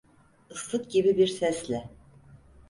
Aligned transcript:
Islık 0.49 0.91
gibi 0.91 1.17
bir 1.17 1.27
sesle: 1.27 1.89